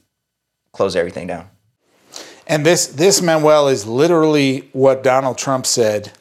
[0.72, 1.48] close everything down.
[2.46, 6.12] And this, this Manuel, is literally what Donald Trump said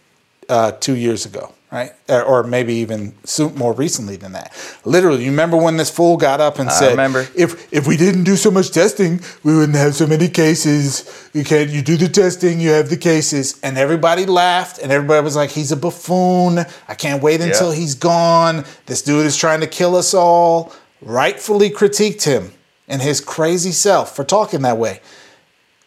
[0.50, 1.92] uh, two years ago right?
[2.08, 3.16] Or maybe even
[3.56, 4.54] more recently than that.
[4.86, 7.28] Literally, you remember when this fool got up and I said, remember.
[7.36, 11.30] "If if we didn't do so much testing, we wouldn't have so many cases.
[11.34, 11.72] You can't.
[11.72, 15.50] You do the testing, you have the cases." And everybody laughed, and everybody was like,
[15.50, 16.60] "He's a buffoon.
[16.88, 17.80] I can't wait until yeah.
[17.80, 18.66] he's gone.
[18.86, 20.72] This dude is trying to kill us all."
[21.02, 22.54] Rightfully critiqued him
[22.88, 25.02] and his crazy self for talking that way.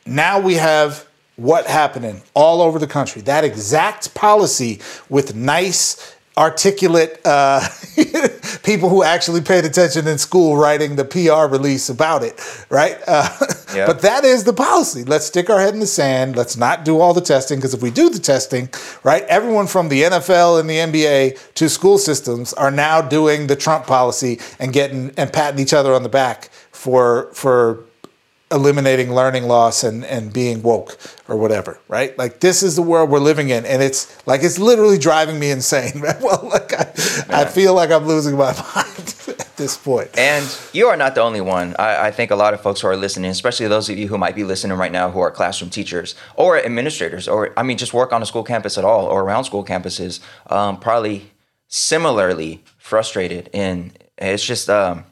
[0.06, 3.22] Now we have what happening all over the country.
[3.22, 7.66] That exact policy with nice, articulate uh,
[8.62, 12.98] people who actually paid attention in school writing the PR release about it, right?
[13.06, 13.28] Uh,
[13.74, 13.86] yep.
[13.86, 15.04] But that is the policy.
[15.04, 16.36] Let's stick our head in the sand.
[16.36, 18.68] Let's not do all the testing because if we do the testing,
[19.02, 23.56] right, everyone from the NFL and the NBA to school systems are now doing the
[23.56, 27.84] Trump policy and getting and patting each other on the back for for
[28.50, 32.16] eliminating learning loss and, and being woke or whatever, right?
[32.16, 35.50] Like this is the world we're living in, and it's like it's literally driving me
[35.50, 36.00] insane.
[36.22, 36.92] well, like I,
[37.28, 39.14] I feel like I'm losing my mind.
[39.28, 40.10] at this point.
[40.16, 41.74] And you are not the only one.
[41.78, 44.18] I, I, think a lot of folks who are listening, especially those of you who
[44.18, 47.94] might be listening right now who are classroom teachers or administrators, or I mean, just
[47.94, 50.20] work on a school campus at all or around school campuses,
[50.50, 51.32] um, probably
[51.68, 53.50] similarly frustrated.
[53.52, 55.04] And it's just, um,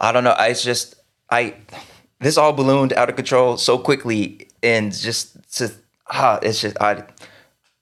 [0.00, 0.36] I don't know.
[0.38, 0.94] It's just,
[1.30, 1.54] I,
[2.24, 4.48] this all ballooned out of control so quickly.
[4.62, 5.70] And just to,
[6.08, 7.04] ah, it's just, I,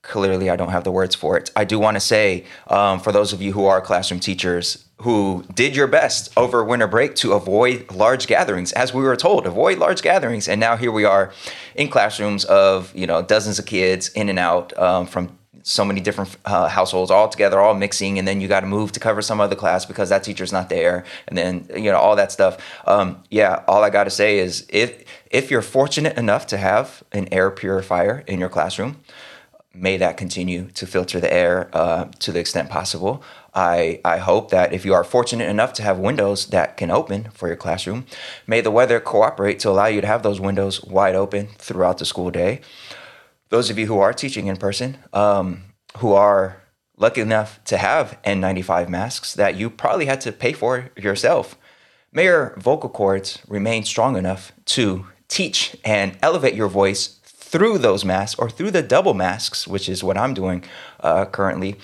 [0.03, 1.53] clearly I don't have the words for it.
[1.55, 5.45] I do want to say, um, for those of you who are classroom teachers who
[5.55, 9.79] did your best over winter break to avoid large gatherings, as we were told, avoid
[9.79, 11.33] large gatherings, and now here we are
[11.75, 16.01] in classrooms of you know dozens of kids in and out um, from so many
[16.01, 19.23] different uh, households all together all mixing and then you got to move to cover
[19.23, 22.59] some other class because that teacher's not there and then you know all that stuff
[22.87, 27.03] um, yeah all i got to say is if if you're fortunate enough to have
[27.13, 28.97] an air purifier in your classroom
[29.75, 33.23] may that continue to filter the air uh, to the extent possible.
[33.55, 37.31] I, I hope that if you are fortunate enough to have windows that can open
[37.33, 38.07] for your classroom,
[38.47, 42.05] may the weather cooperate to allow you to have those windows wide open throughout the
[42.05, 42.61] school day.
[43.53, 45.65] Those of you who are teaching in person, um,
[45.99, 46.63] who are
[46.97, 51.59] lucky enough to have N95 masks that you probably had to pay for yourself,
[52.13, 58.07] may your vocal cords remain strong enough to teach and elevate your voice through those
[58.07, 60.65] masks or through the double masks, which is what I'm doing
[61.01, 61.77] uh, currently,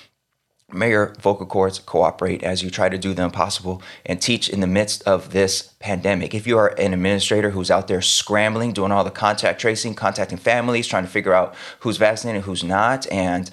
[0.72, 4.60] may your vocal cords cooperate as you try to do the impossible and teach in
[4.60, 6.34] the midst of this pandemic.
[6.34, 10.38] If you are an administrator who's out there scrambling, doing all the contact tracing, contacting
[10.38, 13.50] families, trying to figure out who's vaccinated, who's not, and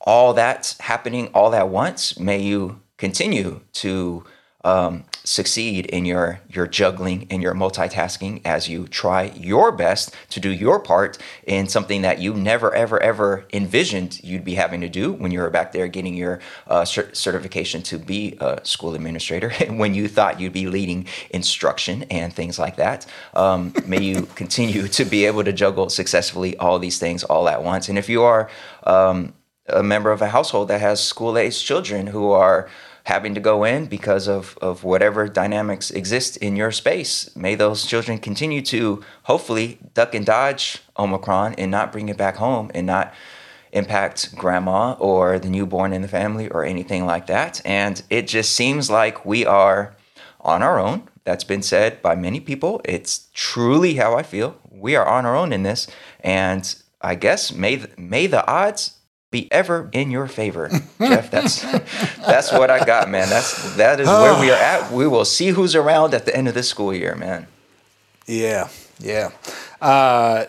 [0.00, 4.24] all that's happening all at once, may you continue to
[4.64, 10.40] um, succeed in your your juggling and your multitasking as you try your best to
[10.40, 14.88] do your part in something that you never ever ever envisioned you'd be having to
[14.88, 18.94] do when you were back there getting your uh, cert- certification to be a school
[18.94, 23.06] administrator and when you thought you'd be leading instruction and things like that.
[23.34, 27.62] Um, may you continue to be able to juggle successfully all these things all at
[27.62, 27.88] once.
[27.88, 28.50] And if you are
[28.84, 29.34] um,
[29.68, 32.68] a member of a household that has school age children who are
[33.08, 37.34] having to go in because of, of whatever dynamics exist in your space.
[37.34, 42.36] May those children continue to hopefully duck and dodge Omicron and not bring it back
[42.36, 43.14] home and not
[43.72, 47.62] impact grandma or the newborn in the family or anything like that.
[47.64, 49.96] And it just seems like we are
[50.42, 51.08] on our own.
[51.24, 52.82] That's been said by many people.
[52.84, 54.54] It's truly how I feel.
[54.70, 55.86] We are on our own in this.
[56.20, 58.97] And I guess may may the odds
[59.30, 60.68] be ever in your favor,
[60.98, 61.30] Jeff.
[61.30, 61.62] That's
[62.16, 63.28] that's what I got, man.
[63.28, 64.90] That's that is where we are at.
[64.90, 67.46] We will see who's around at the end of this school year, man.
[68.26, 68.68] Yeah,
[68.98, 69.30] yeah.
[69.80, 70.46] Uh,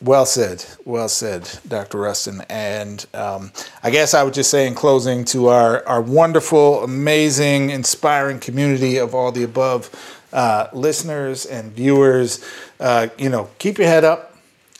[0.00, 1.98] well said, well said, Dr.
[1.98, 2.42] Rustin.
[2.48, 3.52] And um,
[3.82, 8.96] I guess I would just say in closing to our our wonderful, amazing, inspiring community
[8.96, 9.90] of all the above
[10.32, 12.44] uh, listeners and viewers,
[12.80, 14.36] uh, you know, keep your head up.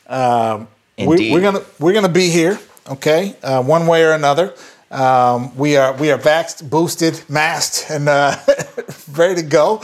[0.09, 0.69] Um,
[0.99, 2.59] we, we're gonna we're gonna be here
[2.91, 4.55] okay, uh, one way or another.
[4.91, 8.37] Um, we are we are vaxxed, boosted, masked, and uh,
[9.13, 9.83] ready to go.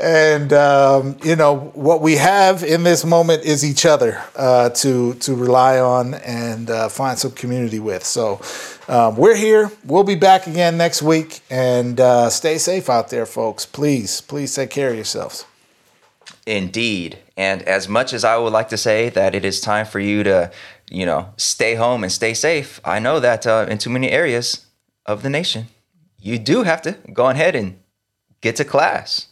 [0.00, 5.14] And um, you know what we have in this moment is each other uh, to
[5.14, 8.04] to rely on and uh, find some community with.
[8.04, 8.40] So
[8.88, 9.70] um, we're here.
[9.84, 11.40] We'll be back again next week.
[11.50, 13.66] And uh, stay safe out there, folks.
[13.66, 15.44] Please, please take care of yourselves.
[16.46, 17.18] Indeed.
[17.36, 20.22] And as much as I would like to say that it is time for you
[20.22, 20.52] to
[20.90, 22.80] you know, stay home and stay safe.
[22.84, 24.66] I know that uh, in too many areas
[25.04, 25.66] of the nation,
[26.18, 27.78] you do have to go ahead and
[28.40, 29.28] get to class.